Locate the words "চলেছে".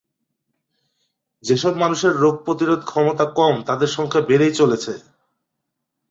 4.53-4.93